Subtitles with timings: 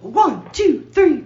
[0.00, 1.17] One, two, three,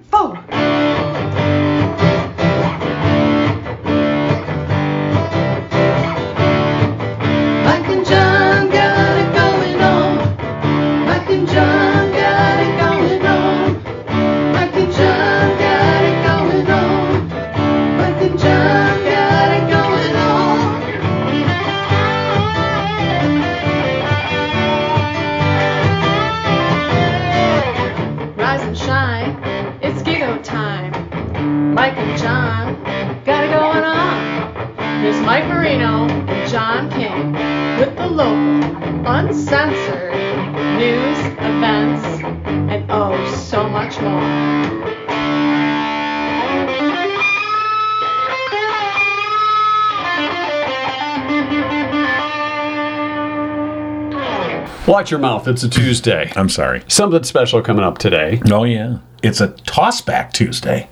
[55.03, 55.49] Watch your mouth.
[55.49, 56.31] It's a Tuesday.
[56.37, 56.85] I'm sorry.
[56.87, 58.41] Something special coming up today.
[58.53, 60.89] Oh yeah, it's a tossback Tuesday.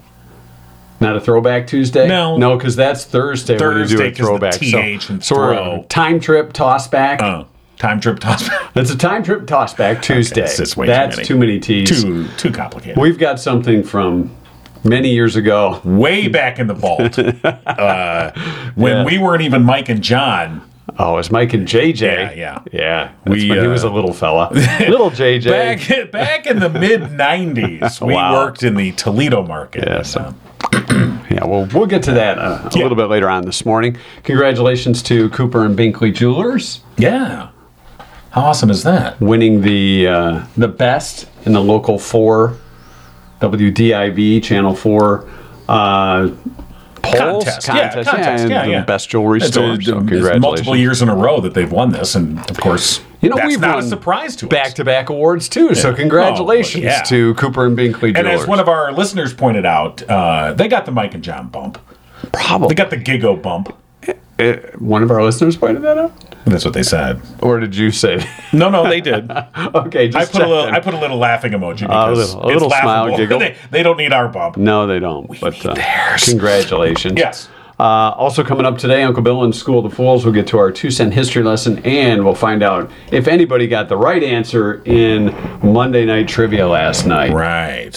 [0.98, 2.08] Not a throwback Tuesday?
[2.08, 2.36] No.
[2.36, 3.56] No, because that's Thursday.
[3.56, 4.54] when we do Thursday a 'cause the throwback.
[4.58, 5.86] TH and so we're throw.
[5.88, 7.22] time trip toss back.
[7.22, 7.46] Oh,
[7.78, 8.70] time trip tossback.
[8.74, 10.40] It's a time trip toss back Tuesday.
[10.42, 11.26] it's just way too that's many.
[11.28, 12.02] too many T's.
[12.02, 12.98] too too complicated.
[12.98, 14.32] We've got something from
[14.82, 15.80] many years ago.
[15.84, 18.32] Way back in the vault, uh,
[18.74, 19.04] when Yeah.
[19.04, 20.62] we weren't even Mike and Jon.
[20.98, 22.00] Oh, it's Mike and JJ.
[22.00, 22.62] Yeah, yeah.
[22.72, 23.12] Yeah.
[23.26, 24.48] We, when he was uh, a little fella.
[24.88, 25.44] little JJ.
[25.50, 28.34] Back back in the mid '90s, we Wow.
[28.34, 29.84] worked in the Toledo market.
[29.86, 30.34] Yeah, so-
[30.72, 32.82] uh, Yeah, well, we'll get to that uh, a Yeah.
[32.82, 33.96] little bit later on this morning.
[34.24, 37.50] Congratulations to Cooper and Binkley Jewelers yeah.
[38.30, 39.20] How awesome is that?
[39.20, 42.56] winning the uh, the best in the local four
[43.40, 45.28] WDIV Channel Four
[45.68, 46.28] uh,
[47.02, 47.68] polls Contest.
[47.68, 48.14] Yeah, contest.
[48.42, 48.84] and Yeah, the yeah.
[48.84, 49.72] best jewelry It's, store.
[49.72, 50.40] uh, so congratulations!
[50.42, 53.48] multiple years in a row that they've won this, and of course, You know, that's
[53.48, 54.50] we've not won a surprise to us.
[54.50, 55.74] Back to back awards too.
[55.74, 57.02] So congratulations Oh, yeah.
[57.02, 58.16] to Cooper and Binkley Jewelers.
[58.16, 61.48] And as one of our listeners pointed out, uh, they got the Mike and Jon
[61.48, 61.78] bump.
[62.32, 63.74] probably They got the Gigo bump.
[64.40, 66.12] Uh, one of our listeners pointed that out,
[66.46, 67.20] That's what they said.
[67.42, 68.24] or did you say?
[68.52, 69.30] No, no, they did.
[69.56, 70.64] okay, I just put a little.
[70.72, 73.38] I put a little laughing emoji because little- a it's little smile, giggle.
[73.40, 74.56] they, they don't need our bump.
[74.56, 75.28] No, they don't.
[75.40, 76.24] but need uh, theirs.
[76.24, 77.18] congratulations.
[77.18, 77.48] Yes.
[77.78, 80.24] Uh, also coming up today, Uncle Bill and School of the Fools.
[80.24, 83.88] We'll get to our two cent history lesson, and we'll find out if anybody got
[83.88, 87.32] the right answer in Monday night trivia last night.
[87.32, 87.96] Right.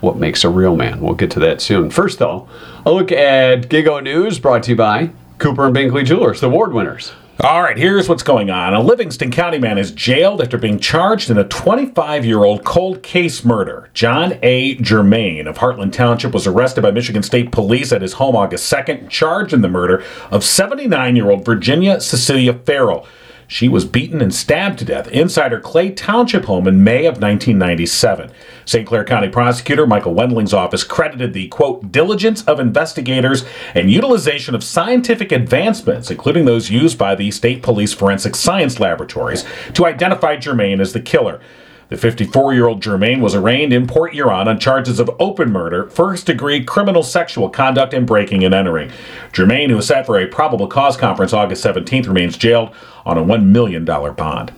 [0.00, 1.00] What makes a real man?
[1.00, 1.90] We'll get to that soon.
[1.90, 2.48] First, though,
[2.86, 6.72] a look at Gigo News, brought to you by Cooper and Binkley Jewelers, the award
[6.72, 7.12] winners.
[7.40, 8.72] All right, here's what's going on.
[8.72, 13.02] A Livingston County man is jailed after being charged in a 25 year old cold
[13.02, 13.90] case murder.
[13.92, 14.76] John A.
[14.76, 19.10] Germain of Hartland Township was arrested by Michigan State Police at his home August 2nd,
[19.10, 23.06] charged in the murder of 79 year old Virginia Cecilia Farrell.
[23.48, 27.14] She was beaten and stabbed to death inside her Clay Township home in May of
[27.14, 28.30] 1997.
[28.64, 28.86] St.
[28.86, 34.64] Clair County prosecutor Michael Wendling's office credited the, quote, diligence of investigators and utilization of
[34.64, 40.80] scientific advancements, including those used by the state police forensic science laboratories, to identify Germain
[40.80, 41.40] as the killer.
[41.88, 45.88] The 54 year old Germain was arraigned in Port Huron on charges of open murder,
[45.88, 48.90] first degree criminal sexual conduct, and breaking and entering.
[49.32, 52.74] Germain, who was set for a probable cause conference August 17th, remains jailed
[53.04, 54.52] on a $1 million bond.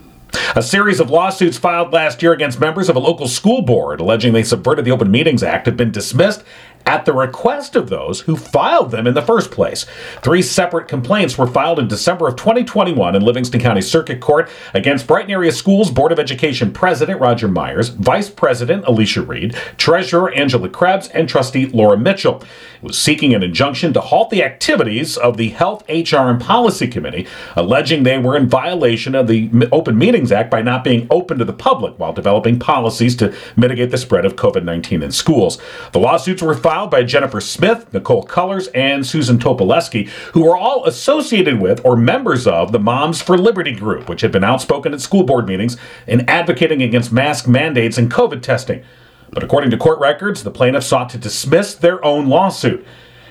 [0.57, 4.33] A series of lawsuits filed last year against members of a local school board alleging
[4.33, 6.45] they subverted the Open Meetings Act have been dismissed
[6.89, 9.85] at the request of those who filed them in the first place.
[10.23, 15.07] Three separate complaints were filed in December of 2021 in Livingston County Circuit Court against
[15.07, 20.71] Brighton Area Schools Board of Education President Roger Myers, Vice President Alicia Reed, Treasurer Angela
[20.71, 22.43] Krebs, and Trustee Laura Mitchell.
[22.77, 26.89] It was seeking an injunction to halt the activities of the Health, HR, and Policy
[26.89, 31.37] Committee, alleging they were in violation of the Open Meetings Act by not being open
[31.39, 35.59] to the public while developing policies to mitigate the spread of COVID 19 in schools.
[35.93, 40.85] The lawsuits were filed by Jennifer Smith, Nicole Cullors, and Susan Topoleski, who were all
[40.85, 45.01] associated with or members of the Moms for Liberty group, which had been outspoken at
[45.01, 48.85] school board meetings in advocating against mask mandates and COVID testing.
[49.31, 52.87] But according to court records, the plaintiffs sought to dismiss their own lawsuit.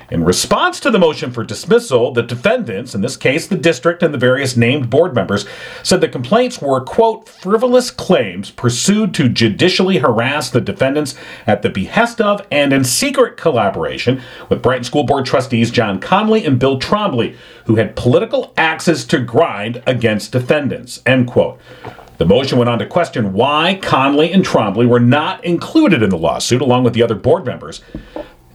[0.10, 4.14] In response to the motion for dismissal, the defendants, in this case the district and
[4.14, 5.46] the various named board members,
[5.84, 11.16] said the complaints were, quote, frivolous claims pursued to judicially harass the defendants
[11.46, 16.46] at the behest of and in secret collaboration with Brighton School Board trustees John Conley
[16.46, 21.60] and Bill Trombley, who had political axes to grind against defendants, end quote.
[22.18, 26.18] The motion went on to question why Conley and Trombley were not included in the
[26.18, 27.82] lawsuit along with the other board members.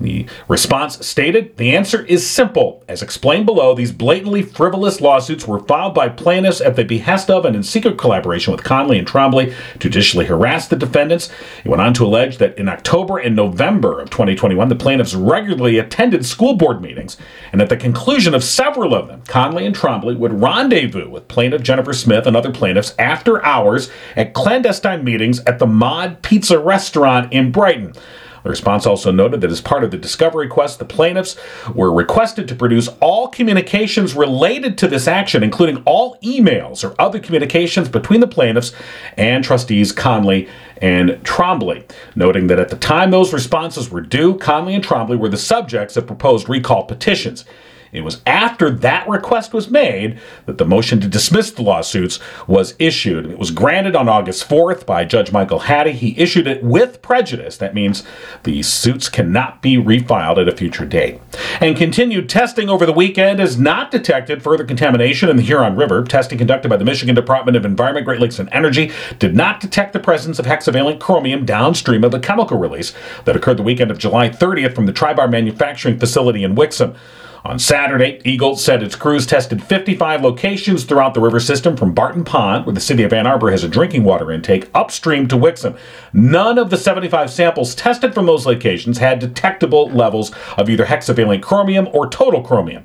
[0.03, 2.85] The response stated the answer is simple.
[2.89, 7.45] As explained below, these blatantly frivolous lawsuits were filed by plaintiffs at the behest of
[7.45, 11.31] and in secret collaboration with Conley and Trombley to judicially harass the defendants.
[11.65, 15.79] It went on to allege that in October and November of 2021, the plaintiffs regularly
[15.79, 17.17] attended school board meetings,
[17.53, 21.63] and at the conclusion of several of them, Conley and Trombley would rendezvous with plaintiff
[21.63, 27.33] Jennifer Smith and other plaintiffs after hours at clandestine meetings at the Mod Pizza restaurant
[27.33, 27.93] in Brighton.
[28.43, 31.37] The response also noted that as part of the discovery quest, the plaintiffs
[31.75, 37.21] were requested to produce all communications related to this action, including all emails or other
[37.21, 38.73] communications between the plaintiffs
[39.17, 40.49] and trustees Conley
[40.79, 45.29] and Trombley, noting that at the time those responses were due, Conley and Trombley were
[45.29, 47.45] the subjects of proposed recall petitions.
[47.93, 52.75] It was after that request was made that the motion to dismiss the lawsuits was
[52.79, 53.27] issued.
[53.27, 55.93] It was granted on August 4th by Judge Michael Hatty.
[55.93, 57.59] He issued it with prejudice.
[57.59, 58.03] That means
[58.45, 61.21] the suits cannot be refiled at a future date.
[61.61, 66.03] And continued testing over the weekend has not detected further contamination in the Huron River.
[66.03, 69.93] Testing conducted by the Michigan Department of Environment, Great Lakes, and Energy did not detect
[69.93, 72.95] the presence of hexavalent chromium downstream of the chemical release
[73.27, 76.97] that occurred the weekend of July 30th from the Tribar manufacturing facility in Wixom.
[77.45, 82.23] On Saturday, EGLE said its crews tested 55 locations throughout the river system from Barton
[82.23, 85.77] Pond, where the city of Ann Arbor has a drinking water intake, upstream to Wixom.
[86.13, 91.43] None of the 75 samples tested from those locations had detectable levels of either hexavalent
[91.43, 92.85] chromium or total chromium.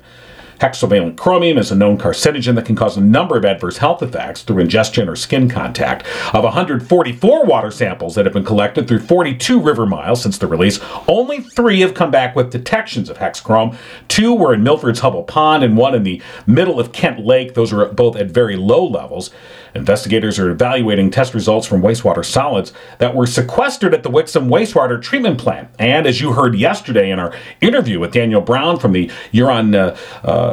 [0.60, 4.42] Hexavalent chromium is a known carcinogen that can cause a number of adverse health effects
[4.42, 6.04] through ingestion or skin contact.
[6.34, 10.80] Of 144 water samples that have been collected through 42 river miles since the release,
[11.06, 13.76] only three have come back with detections of hexchrome.
[14.08, 17.54] Two were in Milford's Hubbell Pond and one in the middle of Kent Lake.
[17.54, 19.30] Those are both at very low levels.
[19.74, 25.00] Investigators are evaluating test results from wastewater solids that were sequestered at the Wixom wastewater
[25.00, 25.68] treatment plant.
[25.78, 29.96] And as you heard yesterday in our interview with Daniel Brown from the Huron uh,
[30.24, 30.47] uh,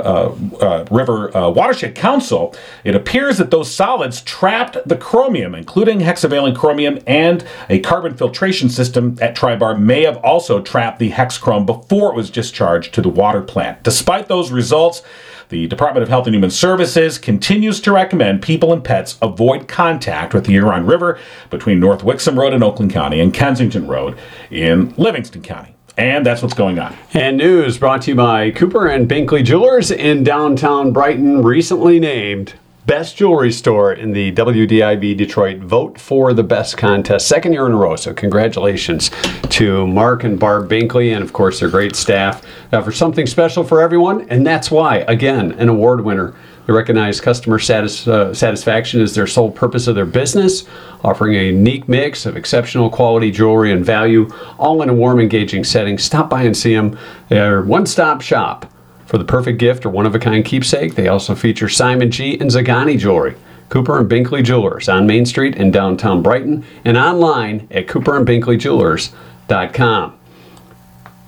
[0.91, 6.99] River uh, Watershed Council, it appears that those solids trapped the chromium, including hexavalent chromium,
[7.05, 12.15] and a carbon filtration system at Tribar may have also trapped the hexchrome before it
[12.15, 13.83] was discharged to the water plant.
[13.83, 15.01] Despite those results,
[15.49, 20.33] the Department of Health and Human Services continues to recommend people and pets avoid contact
[20.33, 21.19] with the Huron River
[21.49, 24.17] between North Wixom Road in Oakland County and Kensington Road
[24.49, 25.74] in Livingston County.
[25.97, 26.95] And that's what's going on.
[27.13, 32.55] And news brought to you by Cooper and Binkley Jewelers in downtown Brighton, recently named
[32.85, 37.71] Best Jewelry Store in the WDIV Detroit Vote for the Best contest, second year in
[37.71, 37.95] a row.
[37.95, 39.09] So, congratulations
[39.49, 43.63] to Mark and Barb Binkley, and of course, their great staff uh, for something special
[43.63, 44.29] for everyone.
[44.29, 46.35] And that's why, again, an award winner.
[46.65, 50.65] They recognize customer satis- uh, satisfaction is their sole purpose of their business,
[51.03, 55.63] offering a unique mix of exceptional quality jewelry and value, all in a warm, engaging
[55.63, 55.97] setting.
[55.97, 56.97] Stop by and see them.
[57.29, 58.71] They're one stop shop
[59.05, 62.37] for the perfect gift or one of a kind keepsake, they also feature Simon G.
[62.39, 63.35] and Zeghani jewelry.
[63.69, 70.19] Cooper and Binkley Jewelers on Main Street in downtown Brighton and online at cooperandbinkleyjewelers.com.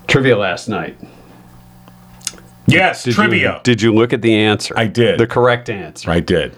[0.07, 0.99] Trivia last night.
[2.67, 3.53] Yes, Did trivia.
[3.55, 4.73] You, did you look at the answer?
[4.77, 5.19] I did.
[5.19, 6.09] The correct answer.
[6.11, 6.53] I did.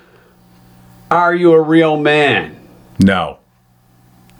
[1.11, 2.55] Are you a real man?
[2.99, 3.39] No.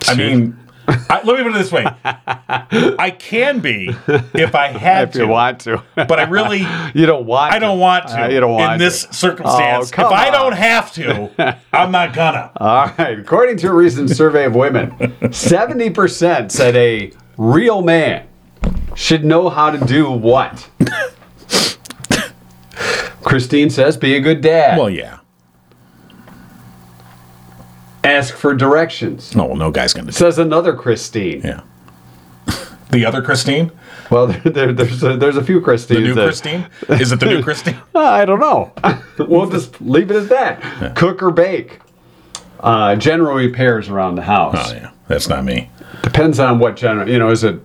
[0.08, 0.58] I mean,
[0.88, 3.90] I, let me put it this way: I can be
[4.34, 5.84] if I had If to, you want to.
[5.96, 7.82] but I really, you don't want I don't to.
[7.82, 8.24] want to.
[8.24, 9.14] Uh, you don't want in this to.
[9.14, 9.92] circumstance.
[9.98, 12.52] Oh, if I don't have to, I'm not gonna.
[12.58, 13.20] All right.
[13.20, 18.28] According to a recent survey of women, 70% said a real man
[18.96, 20.70] should know how to do what?
[23.30, 24.78] Christine says, be a good dad.
[24.78, 25.20] Well, yeah.
[28.04, 29.36] Ask for directions.
[29.36, 30.08] No, well, no guy's gonna.
[30.08, 31.42] do Says another Christine.
[31.44, 31.62] Yeah.
[32.92, 33.72] The other Christine,
[34.10, 36.00] Well, there, there, there's, a, there's a few Christines.
[36.00, 37.78] the new that- Christine, is it the new Christine?
[37.94, 38.72] I don't know.
[39.20, 40.96] we'll just leave it at that.
[40.96, 41.82] Cook or bake.
[42.60, 44.56] Uh, general repairs around the house.
[44.58, 45.70] Oh yeah, that's not me.
[46.02, 47.60] Depends on what general, you know, is it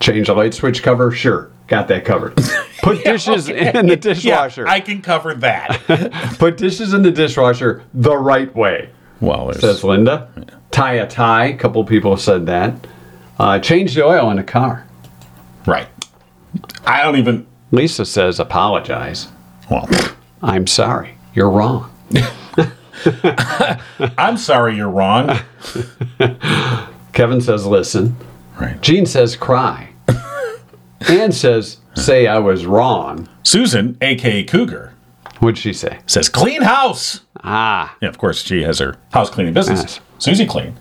[0.00, 1.10] change a light switch cover?
[1.12, 2.36] Sure, got that covered.
[2.82, 4.64] Put dishes in the dishwasher.
[4.64, 5.80] Yeah, I can cover that.
[6.38, 10.28] Put dishes in the dishwasher the right way, well, says Linda.
[10.70, 11.46] Tie a tie.
[11.46, 12.86] A couple people said that.
[13.38, 14.86] Uh, change the oil in the car.
[15.64, 15.88] right.
[16.84, 17.46] I don't even.
[17.70, 19.28] Lisa says apologize.
[19.70, 19.88] Well,
[20.42, 21.16] I'm sorry.
[21.34, 21.94] You're wrong.
[24.18, 25.38] I'm sorry, you're wrong.
[27.12, 28.16] Kevin says listen.
[28.60, 28.80] Right.
[28.82, 29.89] Gene says cry.
[31.08, 33.28] Ann says say I was wrong.
[33.42, 34.92] Susan, aka Cougar,
[35.40, 35.98] What'd she say?
[36.06, 37.20] says clean house.
[37.42, 40.00] Ah, Yeah, of course, she has her house cleaning business.
[40.18, 40.76] Susie Clean.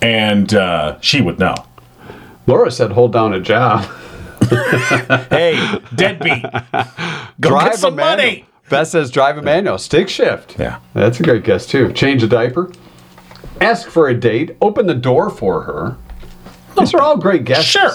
[0.00, 1.54] And uh, she would know.
[2.48, 3.84] Laura said hold down a job.
[5.30, 6.42] hey, deadbeat.
[7.40, 8.16] Go drive get some manual.
[8.16, 8.44] money.
[8.68, 9.78] Beth says drive a manual.
[9.78, 10.58] Stick shift.
[10.58, 10.80] Yeah.
[10.94, 11.92] That's a great guess too.
[11.92, 12.72] Change a diaper.
[13.60, 14.56] Ask for a date.
[14.60, 15.96] Open the door for her.
[16.76, 17.66] These are all great guesses.
[17.66, 17.90] Sure.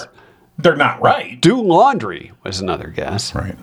[0.58, 1.40] They're not right.
[1.40, 3.34] Do laundry was another guess.
[3.34, 3.56] Right.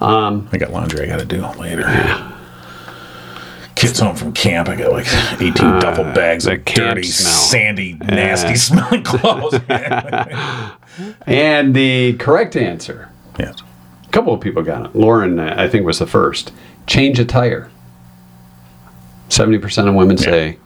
[0.00, 1.84] Um, I got laundry I got to do later.
[3.74, 4.68] Kids home from camp.
[4.68, 5.06] I got like
[5.40, 7.32] 18 duffel bags of dirty, smell.
[7.32, 9.60] sandy, nasty smelling clothes.
[11.26, 13.56] And the correct answer, yes.
[14.06, 14.96] a couple of people got it.
[14.96, 16.52] Lauren, uh, I think, was the first.
[16.86, 17.70] Change a tire.
[19.28, 20.58] 70% of women say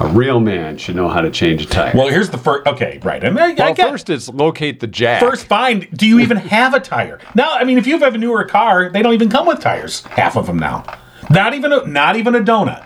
[0.00, 1.92] a real man should know how to change a tire.
[1.94, 2.66] Well, here's the first.
[2.66, 3.22] Okay, right.
[3.22, 5.20] And I, I Well, get first is locate the jack.
[5.20, 5.88] First, find.
[5.96, 7.20] Do you even have a tire?
[7.34, 10.02] Now, I mean, if you have a newer car, they don't even come with tires.
[10.06, 10.84] Half of them now.
[11.30, 12.84] Not even a, not even a donut.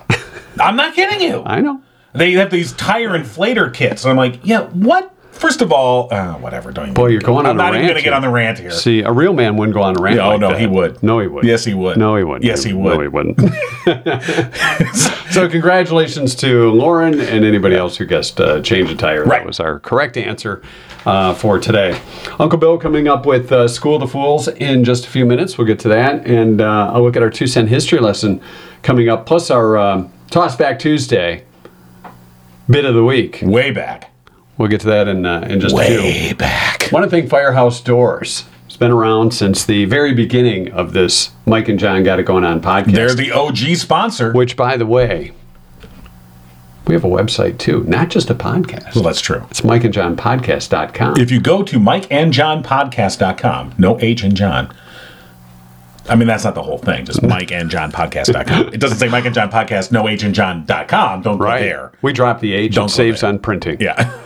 [0.60, 1.42] I'm not kidding you.
[1.44, 1.82] I know.
[2.14, 4.04] They have these tire inflator kits.
[4.04, 5.14] And I'm like, yeah, what?
[5.36, 6.72] First of all, uh, whatever.
[6.72, 7.50] Don't even Boy, you're go- going on.
[7.50, 8.70] I'm not even going to get on the rant here.
[8.70, 10.16] See, a real man wouldn't go on a rant.
[10.16, 10.60] No, like no, that.
[10.60, 11.02] he would.
[11.02, 11.44] No, he would.
[11.44, 11.98] Yes, he would.
[11.98, 12.44] No, he wouldn't.
[12.44, 12.96] Yes, he would.
[12.96, 13.38] No, he wouldn't.
[15.30, 19.24] so, congratulations to Lauren and anybody else who guessed uh, change a tire.
[19.24, 19.40] Right.
[19.40, 20.62] That was our correct answer
[21.04, 22.00] uh, for today.
[22.40, 25.58] Uncle Bill coming up with uh, School of the Fools in just a few minutes.
[25.58, 28.40] We'll get to that, and uh, I'll look at our two cent history lesson
[28.82, 31.44] coming up, plus our um Toss Back Tuesday
[32.68, 33.40] bit of the week.
[33.42, 34.10] Way back.
[34.58, 35.98] We'll get to that in uh, in just a few.
[36.00, 36.88] Way back.
[36.92, 38.44] Want to thank Firehouse Doors.
[38.66, 42.44] It's been around since the very beginning of this Mike and Jon Got It Going
[42.44, 42.92] On podcast.
[42.94, 44.32] They're the OG sponsor.
[44.32, 45.32] which, by the way,
[46.86, 48.94] we have a website too, not just a podcast.
[48.94, 49.46] Well, that's true.
[49.50, 51.18] It's mikeandjonpodcast.com.
[51.18, 54.74] If you go to mikeandjonpodcast.com, no H in Jon.
[56.08, 58.68] I mean, that's not the whole thing, just mikeandjonpodcast.com.
[58.74, 61.22] It doesn't say Mike and Jon Podcast, no H in Jon.com.
[61.22, 61.92] Don't right go there.
[62.02, 62.74] We drop the H.
[62.74, 63.30] Don't it go saves there.
[63.30, 63.80] on printing.
[63.80, 64.16] Yeah.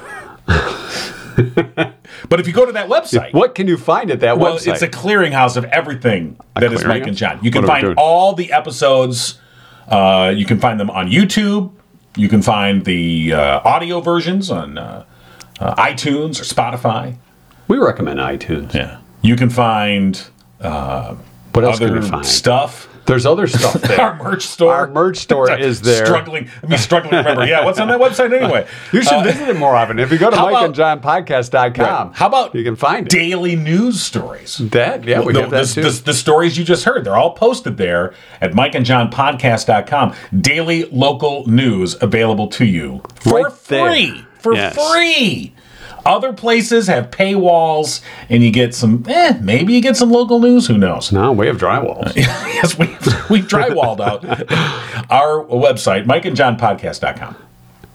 [2.29, 4.73] but if you go to that website, What can you find at that well, website?
[4.75, 7.39] it's a clearinghouse of everything that is Mike and Jon.
[7.43, 9.39] You can What are we find all the episodes.
[9.89, 11.73] Uh, you can find them on YouTube.
[12.17, 15.05] You can find the uh, audio versions on uh,
[15.61, 17.17] uh, iTunes or Spotify.
[17.69, 18.75] we recommend iTunes.
[18.75, 18.99] Yeah.
[19.23, 20.17] You can find
[20.59, 22.27] What else can other you find?
[22.27, 22.89] stuff.
[23.11, 24.01] There's other stuff there.
[24.01, 24.73] Our merch store.
[24.73, 26.07] Our merch store is there.
[26.07, 26.49] Struggling.
[26.67, 27.45] Me struggling to remember.
[27.45, 28.67] Yeah, what's on that website anyway?
[28.93, 29.99] You should visit it more often.
[29.99, 32.17] If you go to Uh, how about- mikeandjonpodcast.com, Right.
[32.17, 33.11] How about you can find it.
[33.11, 34.59] daily news stories?
[34.59, 35.83] that, yeah, we the, have that the- too.
[35.91, 40.15] the- the stories you just heard, they're all posted there at mikeandjonpodcast.com.
[40.41, 43.91] Daily local news available to you for Right there.
[43.91, 44.25] free.
[44.41, 44.75] For Yes.
[44.93, 45.55] free.
[46.07, 50.67] Other places have paywalls, and you get some, eh, maybe you get some local news.
[50.67, 51.13] Who knows?
[51.13, 52.15] no, we have drywalls.
[52.17, 52.87] yes, we,
[53.29, 54.25] we've drywalled out
[55.11, 57.37] our website, mikeandjonpodcast.com.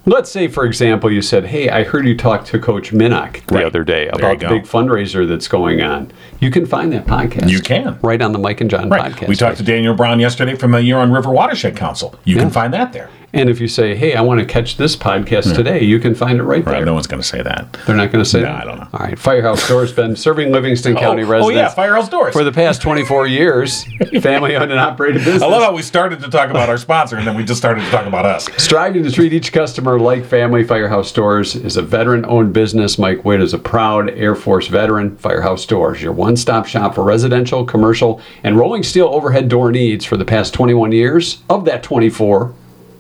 [0.07, 3.55] Let's say, for example, you said, "Hey, I heard you talk to Coach Minnock the
[3.55, 3.65] Right.
[3.65, 7.49] other day about the big fundraiser that's going on." You can find that podcast.
[7.49, 7.97] You can.
[8.03, 9.11] right on the Mike and Jon Right.
[9.11, 9.27] podcast.
[9.27, 9.63] We talked to.
[9.63, 12.13] Daniel Brown yesterday from the Huron River Watershed Council.
[12.23, 13.09] You can find that there.
[13.35, 15.55] And if you say, "Hey, I want to catch this podcast hmm.
[15.55, 16.75] today," you can find it right there.
[16.75, 16.85] Right.
[16.85, 17.73] No one's going to say that.
[17.85, 18.61] They're not going to say No, that.
[18.61, 18.87] I don't know.
[18.93, 22.33] All right, Firehouse Store's been serving Livingston County oh, residents oh, yeah, Firehouse Doors.
[22.33, 23.83] for the past 24 years.
[24.21, 25.43] Family owned and operated business.
[25.43, 27.81] I love how we started to talk about our sponsor and then we just started
[27.83, 28.47] to talk about us.
[28.57, 32.97] Striving to treat each customer like family, Firehouse Doors is a veteran owned business.
[32.97, 35.17] Mike Witt is a proud Air Force veteran.
[35.17, 40.05] Firehouse Doors, your one stop shop for residential, commercial, and rolling steel overhead door needs
[40.05, 41.43] for the past 21 years.
[41.49, 42.53] Of that 24,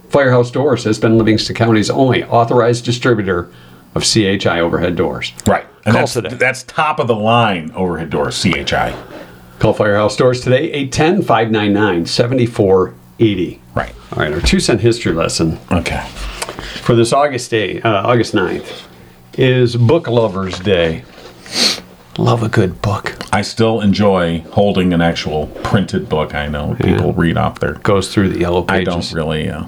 [0.09, 3.51] Firehouse Doors has been Livingston County's only authorized distributor
[3.95, 5.31] of CHI overhead doors.
[5.47, 5.65] Right.
[5.85, 6.29] And Call that's, today.
[6.35, 8.95] that's top of the line overhead doors, CHI.
[9.59, 13.61] Call Firehouse Doors today, 810 599 7480.
[13.73, 13.93] Right.
[14.11, 16.05] All right, our two cent history lesson Okay.
[16.81, 18.83] for this August day, uh, August 9th,
[19.37, 21.03] is Book Lovers Day.
[22.17, 23.15] Love a good book.
[23.33, 26.33] I still enjoy holding an actual printed book.
[26.33, 27.73] I know people read off their.
[27.75, 28.87] Goes through the yellow pages.
[28.87, 29.49] I don't really.
[29.49, 29.65] Uh,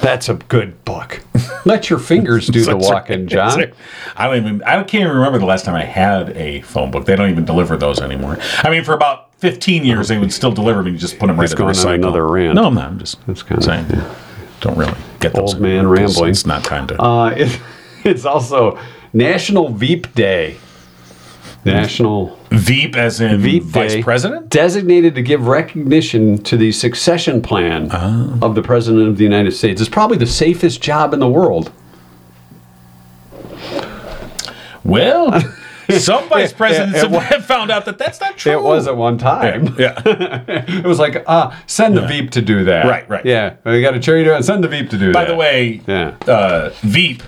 [0.00, 1.20] That's a good book.
[1.64, 3.28] Let your fingers do the walking.
[3.28, 3.72] Jon.
[4.16, 4.62] I don't even.
[4.64, 7.04] I can't even remember the last time I had a phone book.
[7.06, 8.38] They don't even deliver those anymore.
[8.58, 10.92] I mean, for about 15 years, they would still deliver them.
[10.92, 11.94] You just put them right He's the on recycle.
[11.94, 12.56] another rant.
[12.56, 12.88] No, I'm not.
[12.88, 13.86] I'm just That's kinda- saying.
[14.60, 15.54] Don't really get those.
[15.54, 16.30] Old man rambling.
[16.30, 17.00] It's not time to.
[17.00, 17.60] Uh, it,
[18.04, 18.78] it's also
[19.12, 20.56] National Veep Day.
[21.64, 24.48] National Veep, as in Veep vice Day, president.
[24.50, 28.38] designated to give recognition to the succession plan Oh.
[28.42, 29.80] of the President of the United States.
[29.80, 31.70] It's probably the safest job in the world.
[34.84, 35.40] Well,
[35.90, 38.52] some vice presidents it have- have found out that that's not true.
[38.52, 39.74] It was at one time.
[39.78, 40.00] Yeah.
[40.82, 42.86] It was like, uh, send the Veep to do that.
[42.86, 43.24] Right, right.
[43.24, 44.42] Yeah, we got a cherry to it.
[44.44, 45.30] Send the Veep to do By that.
[45.30, 46.14] the way, Yeah.
[46.26, 47.22] uh, Veep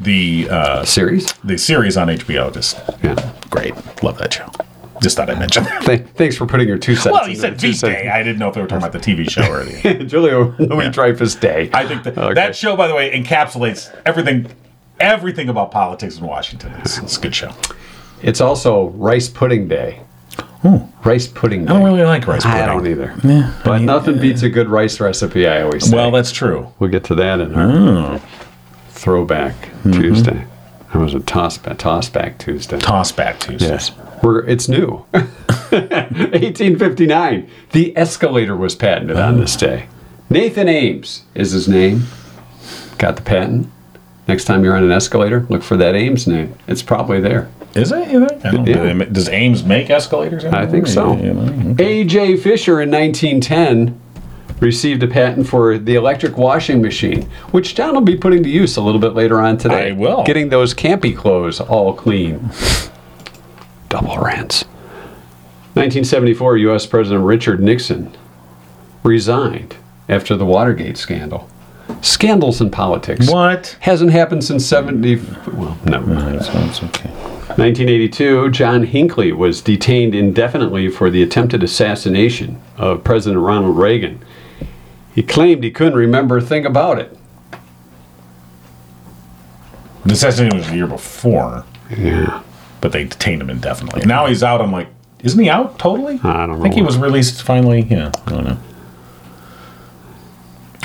[0.00, 1.32] the uh, Series?
[1.44, 2.52] the series on HBO.
[2.52, 3.32] Just Yeah.
[3.50, 3.74] great.
[4.02, 4.50] Love that show.
[5.02, 5.82] Just thought I'd mention that.
[5.82, 7.12] Th- thanks for putting your two cents.
[7.14, 8.08] Well, you said two Day.
[8.08, 10.06] I didn't know if they were talking about the TV show or anything.
[10.08, 11.70] Julia Louis Dreyfus Day.
[11.72, 12.34] I think that, Okay.
[12.34, 14.46] that show, by the way, encapsulates everything
[14.98, 16.74] everything about politics in Washington.
[16.80, 17.50] It's, it's a good show.
[18.22, 20.00] It's also Rice Pudding Day.
[21.06, 21.72] Rice Pudding Day.
[21.72, 22.60] I don't really like rice pudding.
[22.60, 23.14] I don't either.
[23.64, 25.96] but nothing beats a good rice recipe, I always say.
[25.96, 26.70] Well, that's true.
[26.78, 28.20] we'll get to that in our Oh.
[29.00, 29.92] Throwback Mm-hmm.
[29.92, 30.46] Tuesday.
[30.92, 32.78] That was a toss back, toss back Tuesday.
[32.78, 33.68] Toss back Tuesday.
[33.68, 33.92] Yes.
[34.22, 35.06] We're, it's new.
[35.12, 37.48] 1859.
[37.72, 39.86] The escalator was patented on this day.
[40.28, 42.02] Nathan Ames is his name.
[42.98, 43.68] Got the patent.
[44.28, 46.54] Next time you're on an escalator, look for that Ames name.
[46.66, 47.48] It's probably there.
[47.74, 48.08] Is it?
[48.08, 48.74] I don't, Yeah.
[48.74, 50.44] do they ma- Does Ames make escalators?
[50.44, 51.16] I think so.
[51.16, 52.00] Yeah, yeah, okay.
[52.02, 52.36] A.J.
[52.36, 53.98] Fisher in 1910
[54.60, 58.76] received a patent for the electric washing machine, which Jon will be putting to use
[58.76, 59.88] a little bit later on today.
[59.88, 60.24] I will.
[60.24, 62.50] Getting those campy clothes all clean.
[63.88, 64.64] Double rinse.
[65.74, 66.86] 1974, U.S.
[66.86, 68.16] President Richard Nixon
[69.02, 69.76] resigned
[70.08, 71.48] after the Watergate scandal.
[72.02, 73.30] Scandals in politics.
[73.30, 73.76] What?
[73.80, 75.16] Hasn't happened since 70.
[75.52, 76.36] Well, never mind.
[76.36, 77.10] It's okay.
[77.56, 84.24] 1982, John Hinckley was detained indefinitely for the attempted assassination of President Ronald Reagan.
[85.20, 87.14] He claimed he couldn't remember a thing about it.
[90.06, 92.40] The assassination was the year before, Yeah.
[92.80, 94.06] but they detained him indefinitely.
[94.06, 94.62] Now he's out.
[94.62, 94.88] I'm like,
[95.22, 96.18] isn't he out totally?
[96.24, 96.60] I don't know.
[96.60, 97.82] I think he was released finally.
[97.82, 98.56] Yeah, I don't know.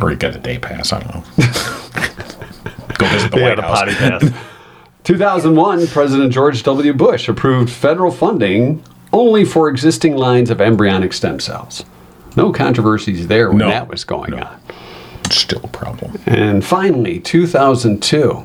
[0.02, 0.92] Or he got a day pass.
[0.92, 1.24] I don't know.
[2.98, 3.80] Go visit the White House.
[3.80, 4.22] potty pass.
[5.06, 6.92] 2001, President George W.
[6.92, 11.86] Bush approved federal funding only for existing lines of embryonic stem cells.
[12.36, 13.70] No controversies there when No.
[13.70, 14.38] that was going No.
[14.38, 14.58] on.
[15.32, 16.20] Still a problem.
[16.26, 18.44] And finally, 2002,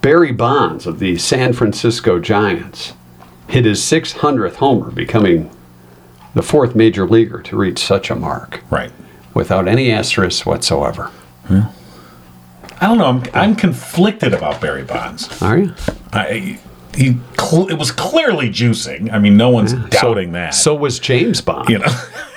[0.00, 2.94] Barry Bonds of the San Francisco Giants
[3.48, 5.50] hit his 600th homer, becoming
[6.34, 8.92] the fourth major leaguer to reach such a mark Right.
[9.34, 11.10] without any asterisk whatsoever.
[11.48, 13.06] I don't know.
[13.06, 15.42] I'm, I'm conflicted about Barry Bonds.
[15.42, 15.74] Are you?
[16.12, 16.58] I,
[16.96, 19.12] he cl- it was clearly juicing.
[19.12, 20.54] I mean, no one's doubting that.
[20.54, 21.68] So was James Bond.
[21.68, 21.86] you know,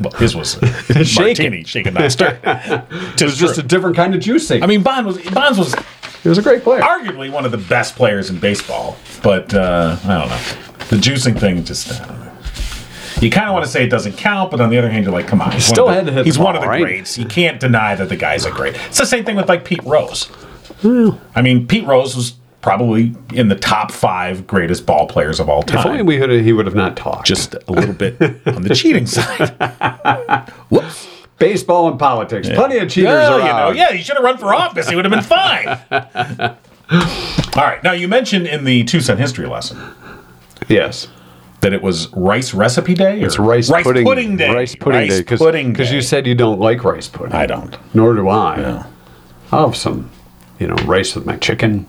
[0.00, 0.52] well, his was
[1.04, 1.14] Shaken.
[1.24, 2.38] martini, shaken not stirred.
[2.44, 4.62] it was just a different kind of juicing.
[4.62, 5.74] I mean, Bond was Bonds was
[6.22, 6.80] he was a great player.
[6.82, 10.86] arguably one of the best players in baseball, but uh, I don't know.
[10.88, 12.00] The juicing thing just.
[12.00, 12.26] I don't know.
[13.20, 15.12] You kind of want to say it doesn't count, but on the other hand, you're
[15.12, 15.52] like, come on.
[15.52, 16.80] He's Still one of had the, to hit He's the one ball, of the right?
[16.82, 17.18] greats.
[17.18, 18.76] You can't deny that the guy's a great.
[18.86, 20.30] It's the same thing with like Pete Rose.
[20.82, 25.62] I mean, Pete Rose was probably in the top five greatest ball players of all
[25.66, 26.06] If only time.
[26.06, 27.26] we could he would have not talked.
[27.26, 29.48] Just a little bit on the cheating side.
[30.68, 31.08] Whoops.
[31.38, 32.48] baseball and politics.
[32.50, 33.46] Plenty of cheaters Well, around.
[33.74, 34.88] you know, yeah, he should have run for office.
[34.88, 35.68] He would have been fine.
[37.56, 37.82] All right.
[37.82, 39.78] Now, you mentioned in the two cent history lesson
[40.68, 41.08] Yes.
[41.60, 43.20] that it was rice recipe day.
[43.22, 44.52] It's rice, pudding, day.
[44.52, 45.16] Rice pudding day.
[45.22, 47.32] Rice pudding Because you said you don't like rice pudding.
[47.32, 47.76] I don't.
[47.94, 48.56] Nor do I.
[48.56, 48.86] No.
[49.52, 50.10] I'll have some,
[50.58, 51.86] you know, rice with my chicken.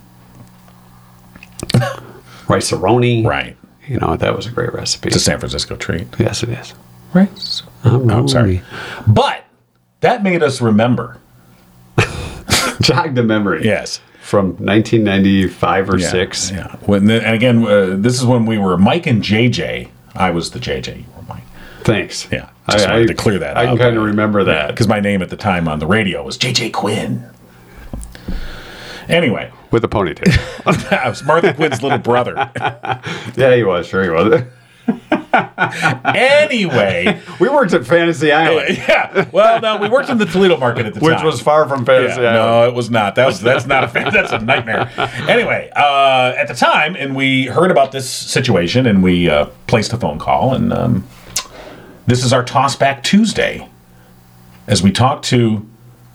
[2.51, 3.25] Rice-a-roni.
[3.25, 3.57] Right.
[3.87, 5.07] You know, that was a great recipe.
[5.07, 6.07] It's a San Francisco treat.
[6.19, 6.73] yes, it is.
[7.13, 7.63] Rice.
[7.83, 8.61] Oh, I'm sorry.
[9.07, 9.43] But
[10.01, 11.17] that made us remember.
[12.81, 13.63] Jog the memory.
[13.65, 13.99] Yes.
[14.21, 16.51] From 1995 or Yeah, 6.
[16.51, 16.75] Yeah.
[16.85, 19.89] When the, and again, uh, this is when we were Mike and JJ.
[20.15, 20.97] I was the JJ.
[20.99, 21.43] You were Mike.
[21.83, 22.27] Thanks.
[22.31, 22.49] Yeah.
[22.69, 23.63] Just wanted to clear that up.
[23.63, 24.67] I can kind of remember that.
[24.67, 27.25] because my name at the time on the radio was JJ Quinn.
[29.09, 30.91] Anyway, With a ponytail.
[30.91, 32.33] I was Martha Quinn's little brother.
[33.35, 33.87] yeah, he was.
[33.87, 34.43] Sure he was.
[36.03, 39.29] Anyway, We worked at Fantasy Island, yeah.
[39.31, 41.25] Well, no, we worked in the Toledo market at the which time.
[41.25, 42.35] Which was far from Yeah, Fantasy Island.
[42.35, 43.15] no, it was not.
[43.15, 43.87] That was that's not a.
[44.11, 44.91] That's a nightmare.
[45.29, 49.93] Anyway, uh, at the time, and we heard about this situation, and we uh, placed
[49.93, 51.07] a phone call, and um,
[52.07, 53.69] this is our toss back Tuesday,
[54.67, 55.65] as we talk to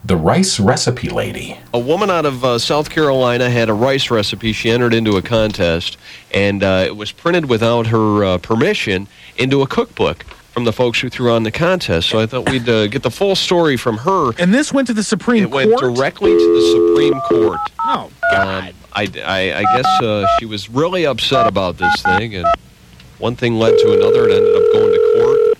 [0.06, 1.58] the rice recipe lady.
[1.74, 4.52] A woman out of uh, South Carolina had a rice recipe.
[4.52, 5.96] She entered into a contest,
[6.32, 11.00] and uh, it was printed without her uh, permission into a cookbook from the folks
[11.00, 12.08] who threw on the contest.
[12.08, 14.32] So I thought we'd uh, get the full story from her.
[14.38, 15.64] And this went to the Supreme Court.
[15.64, 17.58] It went directly to the Supreme Court.
[17.80, 22.46] Oh, Um, I, I, I guess uh, she was really upset about this thing, and
[23.18, 24.28] one thing led to another.
[24.28, 25.58] It ended up going to court.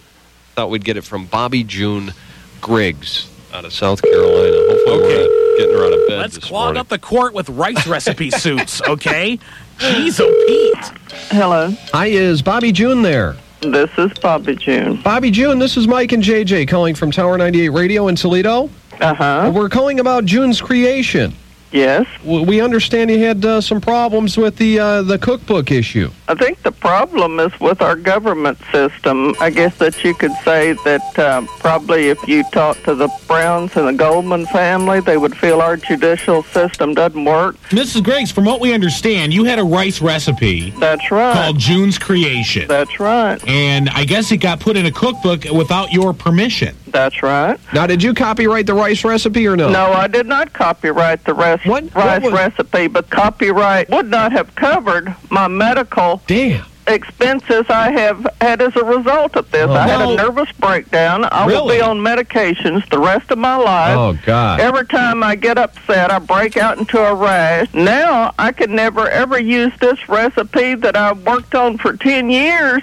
[0.55, 2.13] Thought we'd get it from Bobby June
[2.61, 4.55] Griggs out of South Carolina.
[4.69, 6.81] Hopefully, we're not getting her out of bed let's this clog morning.
[6.81, 9.39] up the court with rice recipe suits, okay?
[9.79, 10.99] Jeez, oh Pete.
[11.31, 13.35] Hello, Hi, is Bobby June there?
[13.63, 15.01] this is Bobby June.
[15.01, 18.69] Bobby June, this is Mike and JJ calling from Tower 98 Radio in Toledo.
[19.01, 19.51] Uh huh.
[19.55, 21.35] We're calling about June's creation.
[21.73, 22.07] Yes.
[22.25, 26.11] We understand you had uh, some problems with the uh, the cookbook issue.
[26.29, 29.35] I think the problem is with our government system.
[29.41, 33.77] I guess that you could say that uh, probably if you talk to the Browns
[33.77, 37.57] and the Goldman family, they would feel our judicial system doesn't work.
[37.71, 38.03] Mrs.
[38.03, 41.35] Griggs, from what we understand, you had a rice recipe That's right.
[41.35, 42.69] called June's Creation.
[42.69, 43.43] That's right.
[43.47, 46.77] And I guess it got put in a cookbook without your permission.
[46.97, 47.61] That's right.
[47.75, 49.69] Now, did you copyright the rice recipe or no?
[49.69, 54.11] No, I did not copyright the res- What- what rice was- recipe, but copyright would
[54.11, 56.65] not have covered my medical Damn.
[56.87, 59.67] Expenses I have had as a result of this.
[59.69, 61.27] Oh, I had Well- a nervous breakdown.
[61.31, 63.97] I will be on medications the rest of my life.
[63.97, 64.61] Oh God.
[64.61, 67.67] Every time I get upset, I break out into a rash.
[67.75, 72.83] Now I could never ever use this recipe that I worked on for 10 years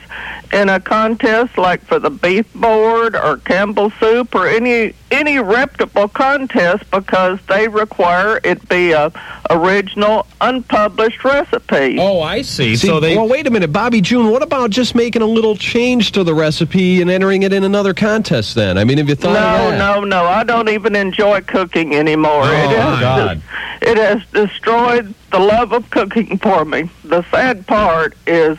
[0.52, 6.08] in a contest like for the beef board or Campbell soup or any any reputable
[6.08, 9.12] contest because they require it be a
[9.50, 11.98] original unpublished recipe.
[12.00, 12.76] Oh, I see.
[12.76, 13.16] See, so they.
[13.18, 14.30] well, wait a minute, Bobby June.
[14.32, 17.94] What about just making a little change to the recipe and entering it in another
[17.94, 18.56] contest?
[18.56, 19.78] Then, I mean, have you thought No, of that?
[19.78, 20.26] no, no.
[20.26, 22.44] I don't even enjoy cooking anymore.
[22.44, 23.42] Oh, it has God.
[23.82, 26.90] it has destroyed the love of cooking for me.
[27.04, 28.58] The sad part is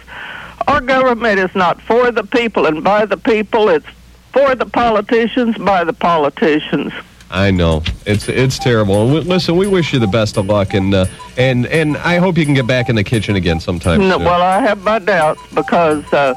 [0.69, 3.69] our government is not for the people and by the people.
[3.69, 3.87] It's
[4.33, 6.93] for the politicians by the politicians.
[7.31, 9.03] I know it's it's terrible.
[9.03, 11.07] And w- listen, we wish you the best of luck, and uh,
[11.37, 14.01] and and I hope you can get back in the kitchen again sometime.
[14.01, 14.25] No, soon.
[14.25, 16.35] well, I have my doubts because uh,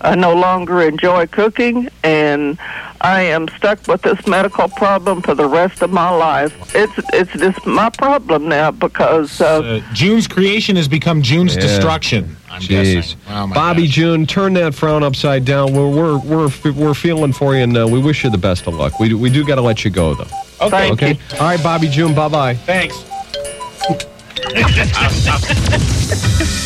[0.00, 2.58] I no longer enjoy cooking, and
[3.00, 6.52] I am stuck with this medical problem for the rest of my life.
[6.74, 9.46] It's it's just my problem now because uh,
[9.80, 11.62] Uh, June's creation has become June's Yeah.
[11.62, 12.36] destruction.
[12.50, 13.18] I'm Jeez, guessing.
[13.30, 13.94] Oh, my Bobby gosh.
[13.94, 15.72] June, turn that frown upside down.
[15.72, 18.74] We're we're we're, we're feeling for you, and uh, we wish you the best of
[18.74, 19.00] luck.
[19.00, 20.26] We we do got to let you go though.
[20.60, 20.70] Okay.
[20.70, 21.12] Thank Okay.
[21.12, 21.18] you.
[21.40, 22.14] All right, Bobby June.
[22.14, 22.54] Bye bye.
[22.54, 22.96] Thanks.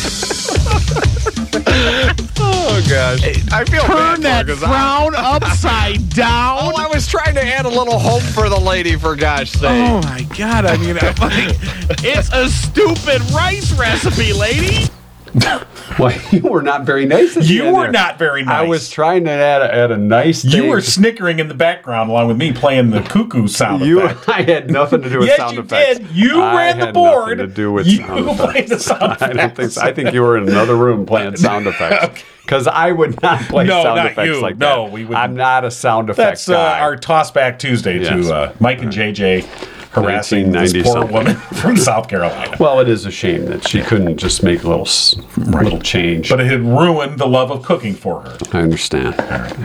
[2.63, 3.23] Oh gosh.
[3.51, 6.59] I feel Turn that frown upside down.
[6.61, 9.59] Oh, I was trying to add a little hope for the lady, for gosh oh,
[9.59, 9.89] sake.
[9.89, 10.65] Oh my god!
[10.65, 11.57] I mean, like,
[12.03, 14.85] it's a stupid rice recipe, lady.
[15.99, 17.35] Well, you were not very nice.
[17.49, 17.91] You were there.
[17.91, 18.53] not very nice.
[18.55, 20.45] I was trying to add a, add a nice.
[20.45, 24.29] You were snickering in the background along with me playing the cuckoo sound You, effect.
[24.29, 25.99] I had nothing to do with yes, sound you effects.
[25.99, 26.11] did.
[26.11, 26.93] You I ran the board.
[26.93, 27.37] I had board.
[27.39, 28.41] Nothing to do with you sound effects.
[28.51, 29.21] played the sound effects.
[29.21, 29.71] I don't think.
[29.71, 29.81] So.
[29.81, 33.65] I think you were in another room playing sound effects because I would not play
[33.65, 34.41] No, sound not effects you.
[34.41, 34.93] like No, that.
[34.93, 35.17] we wouldn't.
[35.19, 36.79] I'm not a sound effects That's uh, guy.
[36.79, 38.27] our toss back Tuesday Yes.
[38.27, 39.45] to uh, Mike and JJ
[39.91, 41.13] harassing this poor something.
[41.13, 42.55] woman from South Carolina.
[42.59, 46.29] well, it is a shame that she couldn't just make a little s little change.
[46.29, 48.37] But it had ruined the love of cooking for her.
[48.53, 49.15] I understand.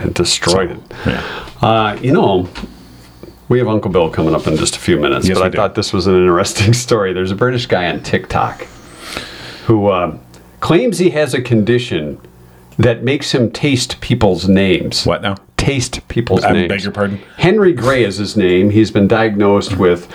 [0.05, 0.81] It destroyed it.
[1.63, 2.47] Uh, you know,
[3.49, 5.55] we have Uncle Bill coming up in just a few minutes, Yes, but I do.
[5.55, 7.13] thought this was an interesting story.
[7.13, 8.63] There's a British guy on TikTok
[9.65, 10.17] who uh,
[10.59, 12.19] claims he has a condition
[12.77, 15.05] that makes him taste people's names.
[15.05, 15.35] What now?
[15.57, 16.69] Taste people's I names.
[16.69, 17.19] beg your pardon?
[17.37, 18.69] Henry Gray is his name.
[18.69, 20.11] He's been diagnosed with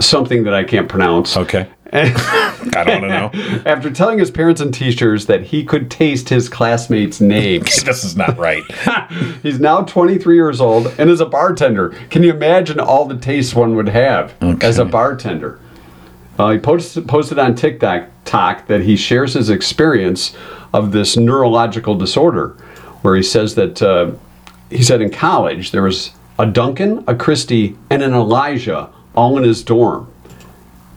[0.00, 1.36] something that I can't pronounce.
[1.36, 1.68] Okay.
[1.92, 3.62] I don't want to know.
[3.64, 7.82] After telling his parents and teachers that he could taste his classmates' names.
[7.84, 8.62] this is not right.
[9.42, 11.90] He's now 23 years old and is a bartender.
[12.10, 15.58] Can you imagine all the taste one would have as a bartender?
[16.38, 20.36] Uh, he posted, posted on TikTok talk that he shares his experience
[20.72, 22.50] of this neurological disorder,
[23.02, 24.12] where he says that uh,
[24.70, 29.44] he said in college there was a Duncan, a Christie, and an Elijah all in
[29.44, 30.12] his dorm,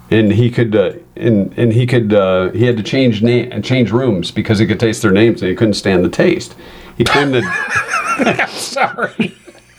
[0.09, 3.63] and he could uh, and and he could uh, he had to change name and
[3.63, 6.55] change rooms because he could taste their names and he couldn't stand the taste.
[6.97, 8.49] He claimed that.
[8.51, 9.35] Sorry.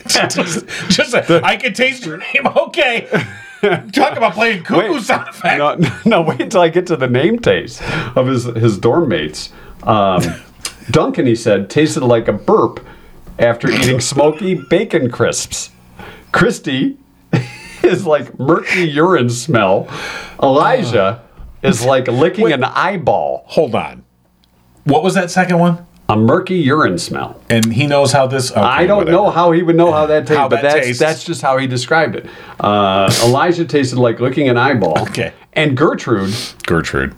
[0.08, 2.46] just, just a, I can taste your name.
[2.56, 3.08] Okay.
[3.92, 5.58] Talk about playing cuckoo sound effect.
[5.58, 7.80] No, no, wait until I get to the name taste
[8.16, 9.52] of his his dorm mates.
[9.82, 10.22] Um,
[10.90, 12.84] Duncan, he said, tasted like a burp
[13.38, 15.70] after eating smoky bacon crisps.
[16.32, 16.98] Christy
[17.82, 19.88] is like murky urine smell.
[20.42, 21.22] Elijah
[21.62, 23.44] is like licking an eyeball.
[23.48, 24.04] Hold on.
[24.84, 25.86] What was that second one?
[26.08, 27.40] A murky urine smell.
[27.48, 28.50] And he knows how this.
[28.50, 29.16] Okay, I don't whatever.
[29.16, 31.00] know how he would know how that tastes, How but that that's tastes.
[31.00, 32.26] that's just how he described it.
[32.60, 34.98] Uh, Elijah tasted like licking an eyeball.
[35.02, 35.32] Okay.
[35.54, 36.34] And Gertrude
[36.66, 37.14] Gertrude.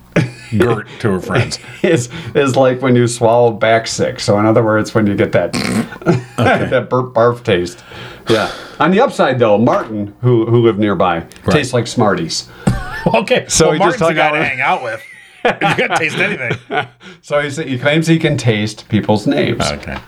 [0.59, 1.59] Gert to her friends.
[1.83, 4.21] is is like when you swallow back sick.
[4.21, 5.53] So in other words, when you get that
[6.37, 7.85] that burp barf taste.
[8.29, 8.53] Yeah.
[8.81, 12.49] On the upside though, Martin, who who lived nearby, tastes like Smarties.
[13.07, 13.45] Okay.
[13.49, 15.03] So well, he just Martin's the hung guy out to with- hang out with.
[15.45, 16.89] you can't taste anything.
[17.21, 19.61] So he, sa- he claims he can taste people's names.
[19.61, 19.99] Okay.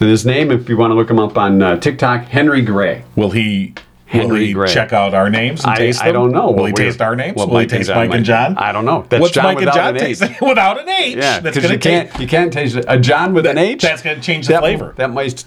[0.00, 3.04] And his name, if you want to look him up on uh, TikTok, Henry Gray.
[3.14, 3.74] Will he
[4.14, 6.46] Will he check out our names and I, taste I don't know.
[6.52, 7.36] Will What he taste our names?
[7.36, 8.56] Will he Mike and taste John Mike and John?
[8.56, 9.04] I don't know.
[9.08, 11.16] That's What's John Mike and John taste without an H?
[11.16, 13.82] Yeah, because you can't take- you can't taste a John with an H.
[13.82, 14.94] That's going to change the that, flavor.
[14.96, 15.42] That might That's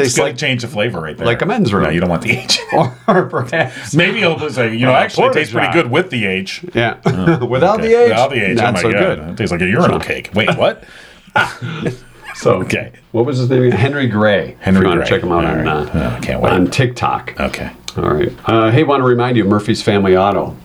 [0.00, 1.26] taste like change the flavor right there.
[1.26, 1.84] like a men's room.
[1.84, 2.60] No, you don't want the H.
[3.08, 6.62] or perhaps Maybe he'll say, you know, actually, it tastes pretty good with the H.
[6.74, 6.96] yeah
[7.44, 7.88] without Okay.
[7.88, 8.08] the H.
[8.10, 8.56] Without the H.
[8.58, 8.98] not oh my so God.
[9.00, 9.18] good.
[9.30, 10.30] It tastes like a urinal cake.
[10.34, 10.84] Wait, what?
[12.34, 12.92] So Okay.
[13.12, 13.70] what was his name?
[13.70, 14.56] Henry Gray.
[14.60, 15.08] Henry If you want Gray.
[15.08, 17.34] check him out on, uh, Oh, on TikTok.
[17.40, 17.70] Okay.
[17.96, 18.32] All right.
[18.46, 20.56] Uh, hey, want to remind you, Murphy's Family Auto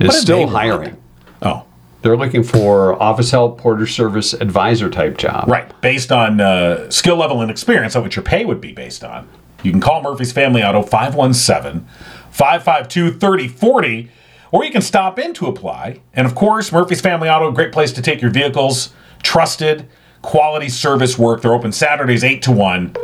[0.00, 0.96] is still hiring.
[1.42, 1.64] Oh,
[2.02, 5.48] They're looking for office help, porter service, advisor type job.
[5.48, 5.68] right.
[5.80, 9.28] Based on uh, skill level and experience, that's what your pay would be based on.
[9.62, 11.86] You can call Murphy's Family Auto 517
[12.30, 14.10] 552 3040,
[14.52, 16.00] or you can stop in to apply.
[16.14, 18.92] And of course, Murphy's Family Auto, great place to take your vehicles.
[19.22, 19.88] Trusted,
[20.22, 21.42] quality service work.
[21.42, 22.94] They're open Saturdays 8 to 1.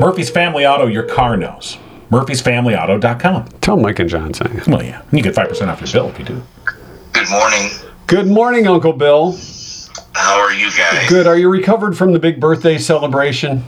[0.00, 1.76] Murphy's Family Auto, your car knows.
[2.10, 3.46] Murphy'sFamilyAuto.com.
[3.60, 4.62] Tell Mike and Jon saying.
[4.66, 5.02] Well, yeah.
[5.12, 6.42] You get 5% off your bill if you do.
[7.12, 7.70] Good morning.
[8.06, 9.38] Good morning, Uncle Bill.
[10.14, 11.08] How are you guys?
[11.08, 11.26] Good.
[11.26, 13.62] Are you recovered from the big birthday celebration?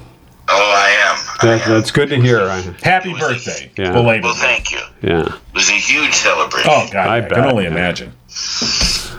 [0.49, 1.17] Oh, I am.
[1.43, 1.71] I That, am.
[1.75, 2.41] that's good to hear.
[2.41, 3.71] I- Happy birthday.
[3.77, 3.93] Yeah.
[3.93, 4.25] Belated.
[4.25, 4.81] Well, thank you.
[5.03, 5.27] Yeah.
[5.27, 6.71] It was a huge celebration.
[6.73, 7.07] Oh, God.
[7.09, 7.71] I I, bet, can only yeah.
[7.71, 8.13] imagine.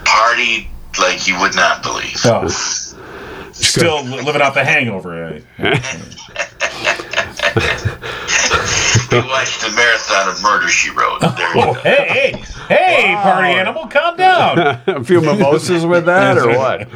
[0.03, 0.67] Party
[0.99, 2.17] like you would not believe.
[2.25, 2.47] Oh.
[3.53, 5.41] Still living off the hangover.
[5.59, 5.79] Eh?
[9.11, 11.19] We watched the marathon of Murder She Wrote.
[11.21, 11.73] Oh, go.
[11.73, 14.57] hey, hey, hey, party animal, calm down.
[14.87, 16.87] A few mimosas with that, or what?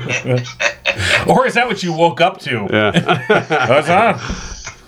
[1.28, 2.68] or is that what you woke up to?
[2.72, 2.92] Yeah.
[3.28, 4.18] That's on.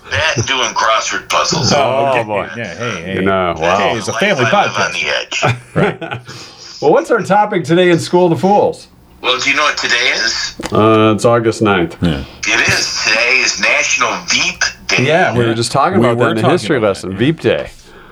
[0.09, 1.73] That doing crossword puzzles.
[1.73, 2.23] Oh, oh, okay.
[2.23, 2.49] boy.
[2.55, 3.15] Yeah, hey, hey.
[3.15, 3.77] You know, wow.
[3.77, 5.41] Hey, it's a family I live on podcast.
[5.41, 6.81] the edge.
[6.81, 8.87] Well, what's our topic today in School of the Fools?
[9.21, 10.55] Well, do you know what today is?
[10.71, 11.93] Uh, it's August 9th.
[12.01, 13.03] It is.
[13.03, 15.05] Today is National Veep Day.
[15.07, 17.09] Yeah, we were just talking We about were that in the history lesson.
[17.11, 17.69] that, Veep Day.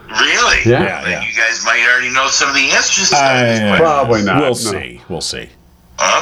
[0.09, 0.57] Really?
[0.65, 0.83] Yeah.
[0.83, 1.21] Yeah, yeah.
[1.27, 3.79] You guys might already know some of the answers to some of these I- questions.
[3.79, 4.35] Probably not.
[4.37, 4.53] We'll no.
[4.53, 5.01] see.
[5.09, 5.49] We'll see.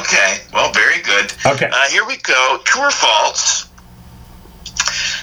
[0.00, 0.38] Okay.
[0.52, 1.32] Well, very good.
[1.46, 1.68] Okay.
[1.72, 2.58] Uh, here we go.
[2.64, 3.68] True or false?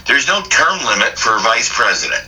[0.07, 2.27] There's no term limit for vice president.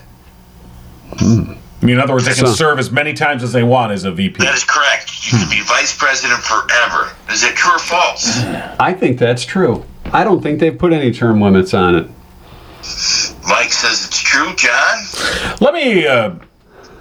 [1.84, 3.92] I mean, in other words, they can So- serve as many times as they want
[3.92, 4.42] as a VP.
[4.42, 5.12] That is correct.
[5.30, 7.10] You can be vice president forever.
[7.30, 8.40] Is it true or false?
[8.80, 9.84] I think that's true.
[10.14, 12.08] I don't think they've put any term limits on it.
[13.50, 14.56] Mike says it's true.
[14.56, 14.98] Jon?
[15.60, 16.32] Let me uh,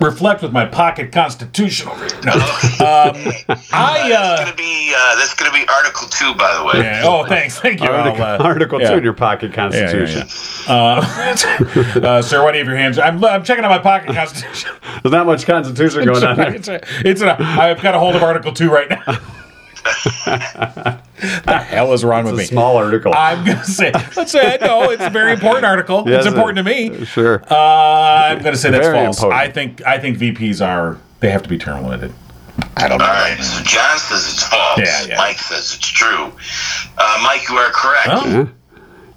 [0.00, 2.20] reflect with my pocket constitution over here.
[2.24, 2.32] No.
[2.32, 3.44] Okay.
[3.72, 6.84] I, that's uh, gonna be uh, that's gonna be Article Two, by the way.
[6.84, 7.58] yeah, oh, thanks.
[7.58, 7.88] Thank you.
[7.88, 8.90] Article, uh, Article yeah.
[8.90, 10.28] 2 in your pocket Yeah, yeah, constitution.
[10.68, 10.74] yeah.
[10.74, 12.98] Uh, uh, sir, why do you have your hands?
[12.98, 14.70] I'm, I'm checking out my pocket constitution.
[15.02, 16.54] There's not much constitution going on there.
[16.54, 19.18] it's a, it's a, I've got a hold of Article 2 right now.
[20.24, 22.54] the hell is wrong with It's me?
[22.54, 23.12] small article.
[23.14, 26.04] I'm going to say, let's say, no, it's a very important article.
[26.06, 27.04] Yes, it's important to me.
[27.04, 27.42] Sure.
[27.50, 29.18] Uh, I'm going to say that's Very false.
[29.18, 29.40] important.
[29.40, 32.12] I think I think VPs are, they have to be term limited.
[32.76, 33.04] I don't know.
[33.04, 33.38] All right.
[33.40, 34.78] So Jon says it's false.
[34.78, 35.16] Yeah, yeah.
[35.16, 36.32] Mike says it's true.
[36.98, 38.08] Uh, Mike, you are correct.
[38.10, 38.48] Oh.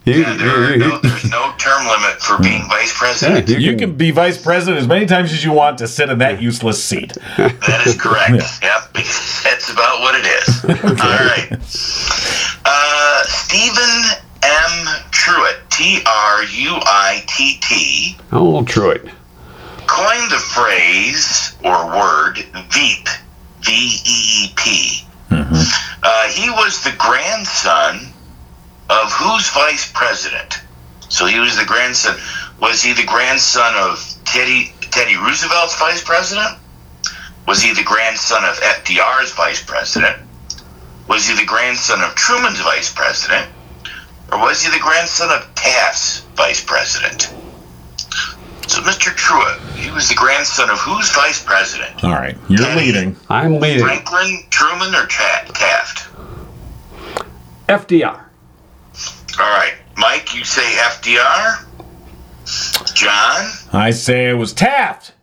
[0.05, 0.13] Yeah.
[0.15, 3.49] You, Yeah, there are you- no, there's no term limit for being vice yeah, president.
[3.49, 6.09] you You can- can be vice president as many times as you want to sit
[6.09, 7.13] in that useless seat.
[7.37, 8.31] That is correct.
[8.61, 10.65] Yep, that's about what it is.
[11.01, 11.51] All right.
[12.65, 14.85] Uh, Stephen M.
[15.11, 19.09] Truitt, T R U I T T, Oh, Truitt.
[19.87, 22.37] coined the phrase or word
[22.69, 23.07] VEEP,
[23.61, 25.01] V E E P.
[25.31, 27.99] Uh, he was the grandson
[28.89, 30.61] of whose vice president?
[31.09, 32.15] So he was the grandson.
[32.59, 36.57] Was he the grandson of Teddy Teddy Roosevelt's vice president?
[37.47, 40.17] Was he the grandson of FDR's vice president?
[41.07, 43.47] Was he the grandson of Truman's vice president?
[44.31, 47.29] Or was he the grandson of Taft's vice president?
[48.67, 49.13] So, Mr.
[49.15, 52.03] Truitt, he was the grandson of whose vice president?
[52.03, 52.35] All right.
[52.49, 53.15] You're leading.
[53.29, 53.85] I'm leading.
[53.85, 56.09] Franklin, Truman, or Ta- Taft?
[57.69, 58.24] FDR.
[60.25, 60.31] All right.
[60.31, 61.65] Mike, you say FDR?
[62.93, 65.13] Jon, I say it was Taft.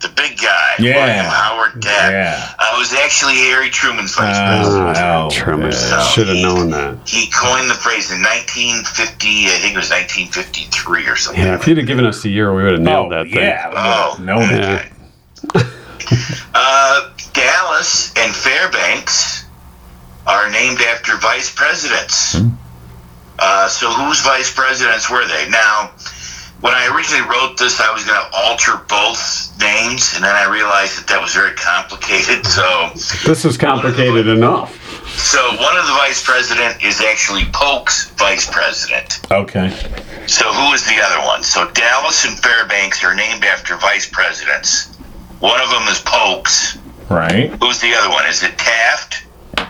[0.00, 0.74] the big guy.
[0.78, 1.04] Yeah.
[1.06, 2.12] William Howard Taft.
[2.12, 2.54] Yeah.
[2.58, 4.98] Uh, it was actually Harry Truman's vice president.
[4.98, 5.72] Oh, Truman.
[5.72, 7.08] So Should have known that.
[7.08, 11.42] He coined the phrase in 1950, I think it was 1953 or something.
[11.44, 13.42] Yeah, if you'd have given us the year, we would have nailed Oh, that thing.
[13.42, 13.72] yeah.
[13.74, 14.16] Oh.
[14.20, 14.44] No, no.
[14.44, 14.88] Yeah.
[16.54, 19.44] Uh, Dallas and Fairbanks
[20.26, 22.36] are named after vice presidents.
[23.38, 25.48] Uh, so whose vice presidents were they?
[25.48, 25.90] Now,
[26.60, 30.44] when I originally wrote this, I was going to alter both names, and then I
[30.52, 32.46] realized that that was very complicated.
[32.52, 32.90] So,
[33.26, 34.78] This is complicated enough.
[35.18, 39.20] so one of the vice president is actually Polk's vice president.
[39.32, 39.70] Okay.
[40.26, 41.42] So who is the other one?
[41.42, 44.94] So Dallas and Fairbanks are named after vice presidents.
[45.40, 46.78] One of them is Polk's.
[47.10, 47.50] Right.
[47.60, 48.26] Who's the other one?
[48.26, 49.24] Is it Taft,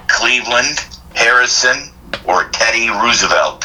[0.09, 1.91] Cleveland, Harrison,
[2.27, 3.65] or Teddy Roosevelt?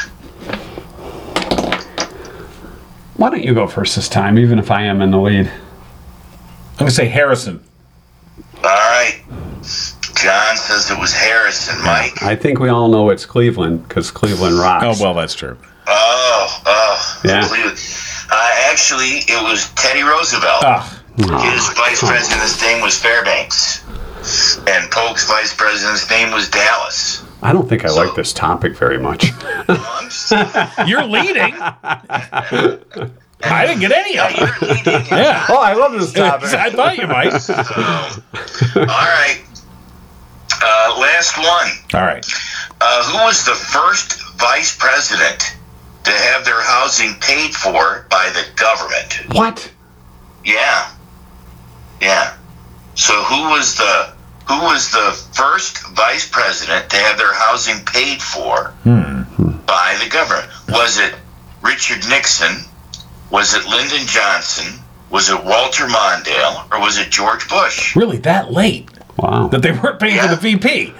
[3.18, 5.48] Why don't you go first this time, even if I am in the lead?
[5.48, 7.64] I'm gonna say Harrison.
[8.58, 9.22] All right.
[10.16, 12.22] Jon says it was Harrison, Mike.
[12.24, 14.86] I think we all know it's Cleveland because Cleveland rocks.
[14.86, 15.58] Oh well, that's true.
[15.88, 17.22] Oh, oh.
[17.24, 17.48] Yeah.
[17.48, 17.78] Cleveland.
[18.30, 20.64] Uh, actually, it was Teddy Roosevelt.
[20.64, 23.84] Ah, His vice president's name was Fairbanks.
[24.68, 27.24] And Polk's vice president's name was Dallas.
[27.42, 29.32] I don't think I like this topic very much.
[29.44, 30.32] Well, I'm just,
[30.88, 31.54] you're leading.
[33.44, 34.86] I didn't get any of it.
[34.86, 35.20] you're.
[35.20, 35.46] Yeah.
[35.50, 36.50] oh, I love this topic.
[36.54, 37.34] I thought you might.
[38.76, 39.42] All right.
[40.60, 41.70] Uh, last one.
[41.94, 42.26] All right.
[42.82, 45.56] Uh, who was the first vice president
[46.04, 49.36] to have their housing paid for by the government?
[49.36, 49.72] What?
[50.44, 50.92] Yeah.
[52.02, 52.36] Yeah.
[52.96, 54.14] So who was the
[54.48, 58.74] who was the first vice president to have their housing paid for
[59.66, 60.50] by the government?
[60.70, 61.16] Was it
[61.62, 62.64] Richard Nixon?
[63.30, 64.80] Was it Lyndon Johnson?
[65.10, 66.66] Was it Walter Mondale?
[66.72, 67.96] Or was it George Bush?
[67.96, 69.48] Really, that late Wow.
[69.48, 70.94] that they weren't paying for the VP?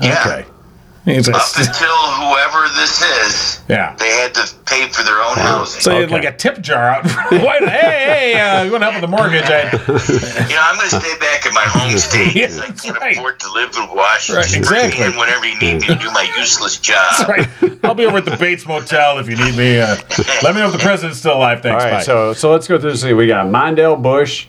[0.00, 0.20] Yeah.
[0.26, 0.44] Okay.
[1.06, 2.23] It's a- Up until whoever
[2.74, 3.94] this is, yeah.
[3.98, 5.80] they had to pay for their own housing.
[5.80, 6.14] So you had Okay.
[6.26, 7.04] like a tip jar out.
[7.30, 9.44] Why, hey, hey, uh, you want to help with the mortgage?
[9.44, 9.70] I,
[10.48, 12.34] You know, I'm going to stay back in my home state.
[12.34, 13.16] Yeah, 'cause I can right.
[13.16, 14.42] afford to live in Washington.
[14.42, 14.98] Right, exactly.
[14.98, 17.28] Bring me in whenever you need me to do my useless job.
[17.28, 17.48] right.
[17.84, 19.78] I'll be over at the Bates Motel if you need me.
[19.78, 19.96] Uh,
[20.42, 21.62] let me know if the president's still alive.
[21.62, 21.84] Thanks.
[21.84, 22.02] right, Bye.
[22.02, 23.04] so so let's go through this.
[23.04, 24.46] We got Mondale, Bush,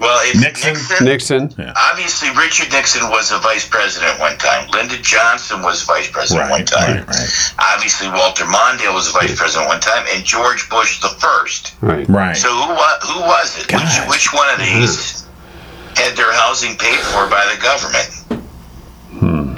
[0.00, 0.74] Well, it's Nixon?
[1.04, 1.04] Nixon.
[1.48, 1.72] Nixon.
[1.76, 4.68] Obviously, Richard Nixon was a vice president one time.
[4.70, 6.98] Lyndon Johnson was vice president one time.
[6.98, 11.74] right, right, Obviously, Walter Mondale was vice president one time, and George Bush the first.
[11.80, 12.08] Right.
[12.08, 12.36] right.
[12.36, 13.72] So who wa- who was it?
[13.72, 15.26] Which, which one of these
[15.96, 18.08] had their housing paid for by the government?
[19.18, 19.54] Hmm.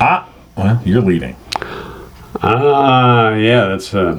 [0.00, 1.36] Ah, well, you're leading.
[2.42, 3.94] Ah, yeah, that's.
[3.94, 4.18] Uh,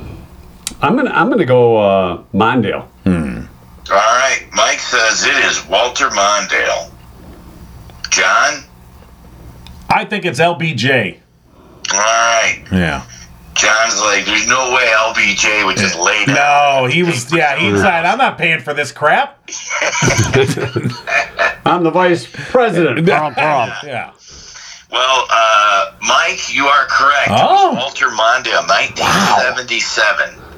[0.82, 2.88] I'm gonna I'm gonna go uh, Mondale.
[3.90, 6.92] All right, Mike says it is Walter Mondale.
[8.10, 8.64] Jon.
[9.90, 11.20] I think it's LBJ.
[11.94, 12.64] All right.
[12.72, 13.06] Yeah.
[13.54, 16.36] Jon's like, there's no way LBJ would just lay down.
[16.36, 17.32] No, he was.
[17.32, 19.40] Yeah, he said, "I'm not paying for this crap."
[21.66, 23.06] I'm the vice president.
[23.08, 23.72] Prom, prom.
[23.86, 24.12] Yeah.
[24.92, 27.30] Well, uh, Mike, you are correct.
[27.32, 27.72] Oh.
[27.72, 30.55] It was Walter Mondale, 1977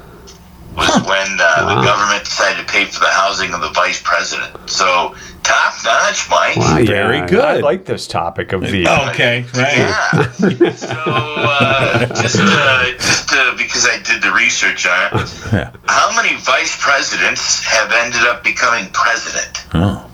[0.78, 4.70] was when uh, the government decided to pay for the housing of the vice president.
[4.70, 6.56] So, top notch, Mike.
[6.56, 7.44] Wow, Very yeah, good.
[7.44, 8.86] I like this topic of the.
[9.10, 9.44] Okay.
[9.54, 9.76] Right.
[9.76, 10.72] Yeah.
[10.72, 15.72] so, uh, just, uh, just uh, because I did the research on it, Yeah.
[15.86, 19.66] how many vice presidents have ended up becoming president?
[19.74, 20.04] Oh.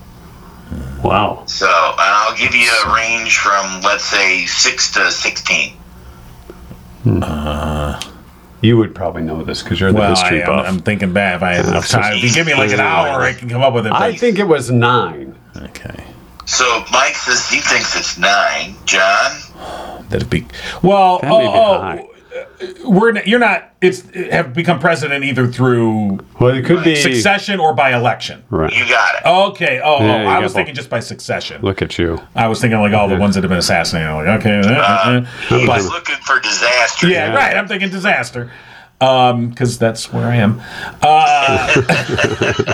[1.05, 1.45] Wow.
[1.47, 5.75] So, and I'll give you a range from, let's say, 6 to 16.
[8.65, 10.67] You would probably know this because you're the Well, I, history am buff.
[10.67, 11.37] I'm thinking back.
[11.37, 13.63] If I had enough time, if you give me like an hour, I can come
[13.63, 13.93] up with it.
[13.93, 15.37] I but- think it was nine.
[15.55, 16.05] Okay.
[16.47, 18.75] So, Mike says he thinks it's 9.
[18.85, 20.07] Jon?
[20.09, 20.47] That'd be
[20.83, 21.19] well.
[21.21, 22.09] That oh, be oh, high.
[22.85, 23.73] We're you're not.
[23.81, 26.97] It's have become president either through Well, it could be.
[26.97, 28.43] succession or by election.
[28.51, 28.73] Right.
[28.75, 29.27] You got it.
[29.27, 29.81] Okay.
[29.83, 30.57] Oh, Yeah, oh, I got was both.
[30.57, 31.61] thinking just by succession.
[31.63, 32.21] Look at you.
[32.35, 34.09] I was thinking like all the ones that have been assassinated.
[34.09, 37.09] I'm like, okay, uh, uh, but- was looking for disaster.
[37.09, 37.35] yeah, Yeah.
[37.37, 37.57] right.
[37.57, 38.51] I'm thinking disaster.
[39.01, 40.63] Um, because that's where I am.
[41.03, 41.83] Uh,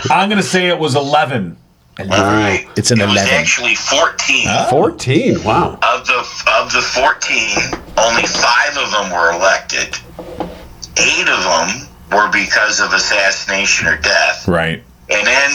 [0.11, 1.57] I'm gonna say it was 11.
[1.99, 2.66] All right.
[2.77, 3.35] It's an it was 11.
[3.35, 4.46] actually 14.
[4.49, 4.66] Oh.
[4.70, 5.42] 14.
[5.44, 5.79] Wow.
[5.83, 6.18] Of the
[6.59, 9.96] of the 14, only 5 of them were elected.
[10.96, 14.46] 8 of them were because of assassination or death.
[14.48, 14.82] Right.
[15.10, 15.50] And then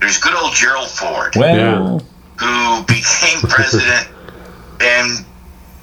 [0.00, 2.00] there's good old Gerald Ford, Well.
[2.38, 4.08] who became president
[4.80, 5.24] and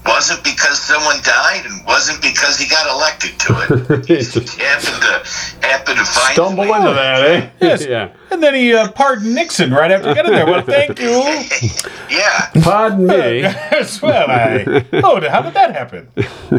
[0.10, 4.06] wasn't because someone died and wasn't because he got elected to it.
[4.10, 6.78] He just happened to happened to find Stumble his way.
[6.80, 7.50] into that, eh?
[7.62, 7.86] Yes.
[7.86, 8.10] yeah.
[8.32, 10.45] And then he uh, pardoned Nixon right after getting there.
[10.45, 11.22] Well, thank you.
[12.10, 12.50] Yeah.
[12.63, 13.41] Pardon me.
[13.41, 14.84] Yes, well, I.
[14.93, 16.10] Oh, how did that happen?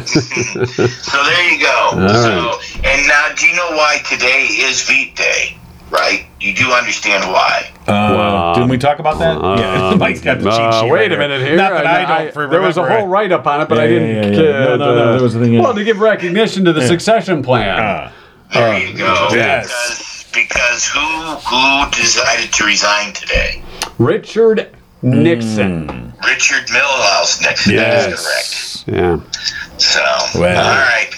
[0.06, 1.90] So there you go.
[2.06, 5.59] so and now do you know why today is Veep Day?
[5.91, 6.26] Right?
[6.41, 7.70] You do understand why.
[7.86, 9.41] Uh, didn't we talk about that?
[9.59, 10.91] yeah, Mike's got the cheat Uh, sheet.
[10.91, 11.57] wait right a minute here.
[11.57, 12.32] Not that I, don't.
[12.34, 14.32] for there was a whole write up on it, but Yeah, I didn't.
[14.34, 14.49] yeah, yeah.
[14.51, 15.59] uh, No, no, no, uh, there was a thing.
[15.59, 17.76] Well, to give recognition to the succession plan.
[17.80, 18.12] Ah.
[18.53, 19.28] There you go.
[19.32, 19.66] yes.
[19.66, 23.62] Because because who who decided to resign today?
[23.99, 24.70] Richard
[25.03, 26.12] Nixon.
[26.24, 27.43] Richard Milhous.
[27.43, 28.07] Next, Yes.
[28.07, 28.99] that's correct.
[29.01, 29.20] Yeah.
[29.78, 30.01] So,
[30.38, 30.57] Well.
[30.64, 31.11] all right.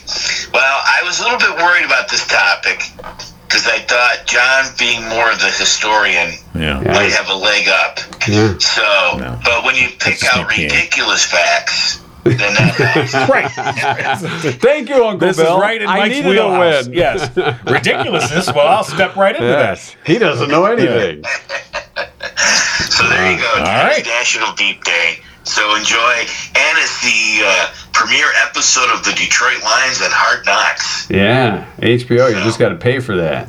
[0.55, 2.85] Well, I was a little bit worried about this topic
[3.53, 6.81] because I thought Jon, being more of the historian, Yeah.
[6.81, 6.93] Yeah.
[6.93, 7.99] might have a leg up.
[8.27, 8.57] Yeah.
[8.59, 9.39] So, No.
[9.45, 10.65] but when you pick That's out sneaky.
[10.75, 13.27] ridiculous facts, then that.
[13.29, 13.51] Right.
[14.61, 15.57] Thank you, Uncle This Bill.
[15.57, 16.87] is right in I Mike's needed wheelhouse.
[16.87, 16.99] a win.
[16.99, 17.37] Yes.
[17.67, 18.47] Ridiculousness.
[18.55, 19.97] Well, I'll step right into Yes.
[20.07, 21.25] He doesn't know anything.
[22.93, 23.45] So there you go.
[23.49, 24.07] All Today's right.
[24.07, 25.19] National Veep Day.
[25.45, 26.25] So enjoy.
[26.55, 31.11] And it's the uh, premiere episode of the Detroit Lions and Hard Knocks.
[31.11, 31.67] Yeah.
[31.79, 33.49] HBO, you just got to pay for that.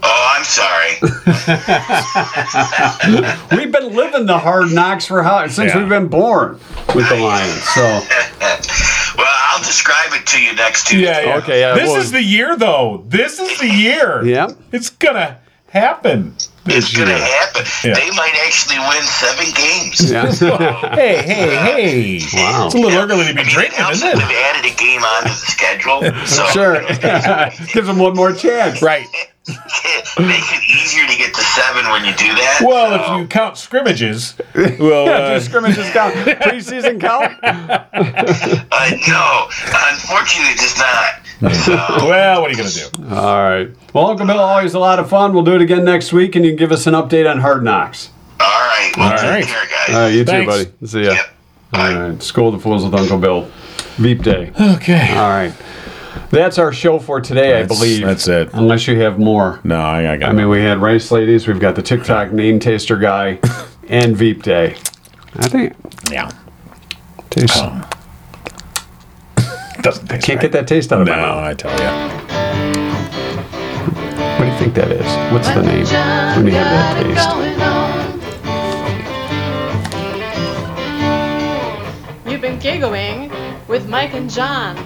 [0.00, 0.92] Oh, I'm sorry.
[3.56, 5.80] We've been living the hard knocks for how since Yeah.
[5.80, 6.60] we've been born
[6.94, 7.64] with the Lions.
[7.70, 10.86] So well, I'll describe it to you next.
[10.86, 11.04] Tuesday.
[11.06, 11.36] Yeah, yeah.
[11.38, 13.02] Okay, yeah, This well- is the year, though.
[13.08, 14.24] This is the year.
[14.24, 14.50] yeah.
[14.72, 15.38] It's gonna
[15.70, 16.36] happen.
[16.70, 17.62] It's going to happen.
[17.84, 17.94] Yeah.
[17.94, 20.10] They might actually win seven games.
[20.10, 20.28] Yeah.
[20.98, 22.18] Hey, hey, hey.
[22.34, 22.66] Wow.
[22.66, 24.16] It's a little early to be I mean, drinking, helps isn't it?
[24.16, 26.00] They've added a game onto the schedule.
[26.26, 26.80] So Sure.
[27.72, 28.82] Gives them one more chance.
[28.82, 29.06] Right.
[30.18, 32.60] Make it easier to get to seven when you do that.
[32.64, 36.14] Well, so- if you count scrimmages, well, Yeah, uh, do scrimmages count?
[36.14, 37.38] Preseason count?
[37.42, 39.48] Uh, no,
[39.90, 41.20] unfortunately, it does not.
[41.40, 43.14] So, well, what are you gonna do?
[43.14, 43.70] All right.
[43.94, 45.32] Well, Uncle Bill, always a lot of fun.
[45.32, 47.62] We'll do it again next week, and you can give us an update on Hard
[47.62, 48.10] Knocks.
[48.40, 48.92] all right.
[48.96, 49.44] Well, All take right.
[49.46, 49.94] care, guys.
[49.94, 50.52] All right, you Thanks.
[50.56, 50.86] too, buddy.
[50.86, 51.12] See ya.
[51.12, 51.26] Yep.
[51.74, 52.22] All right.
[52.22, 53.48] School the Fools with Uncle Bill.
[53.98, 54.50] Veep Day.
[54.60, 55.12] Okay.
[55.16, 55.52] All right.
[56.30, 58.04] That's our show for today, I believe.
[58.04, 58.50] that's it.
[58.52, 59.60] Unless you have more.
[59.64, 60.30] No, I, I got.
[60.30, 63.38] I mean, we had Rice Ladies, we've got the TikTok name taster guy,
[63.88, 64.76] and Veep Day.
[65.36, 65.74] I think
[66.10, 66.30] yeah.
[67.30, 67.84] tastes, um,
[69.82, 70.42] Doesn't taste can't right.
[70.42, 71.44] get that taste out of No, my mouth.
[71.44, 71.88] I tell you.
[74.38, 75.32] What do you think that is?
[75.32, 75.86] What's the name
[76.36, 77.28] when you have that taste?
[82.30, 83.32] You've been giggling
[83.66, 84.76] with Mike and Jon.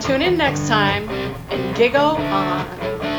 [0.00, 1.08] Tune in next time
[1.50, 3.09] and giggle on.